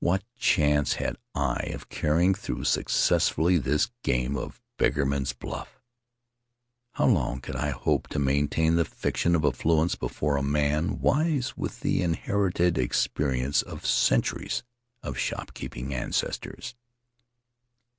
What 0.00 0.24
chance 0.38 0.94
had 0.94 1.18
I 1.34 1.64
of 1.74 1.90
carrying 1.90 2.32
through 2.34 2.64
successfully 2.64 3.58
this 3.58 3.90
game 4.02 4.34
of 4.34 4.62
beggarman's 4.78 5.34
bluff? 5.34 5.82
How 6.92 7.04
long 7.04 7.42
could 7.42 7.56
I 7.56 7.72
hope 7.72 8.08
to 8.08 8.18
maintain 8.18 8.76
the 8.76 8.86
fiction 8.86 9.34
of 9.34 9.44
affluence 9.44 9.94
before 9.94 10.38
a 10.38 10.42
man 10.42 11.00
wise 11.00 11.58
with 11.58 11.80
the 11.80 12.00
inherited 12.02 12.78
experience 12.78 13.60
of 13.60 13.84
centuries 13.84 14.62
of 15.02 15.18
shopkeeping 15.18 15.92
ancestors? 15.92 16.74